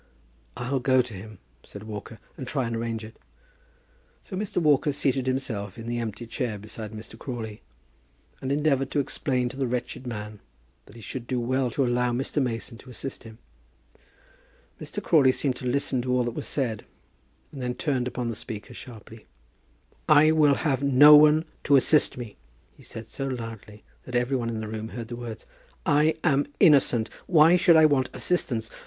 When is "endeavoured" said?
8.51-8.89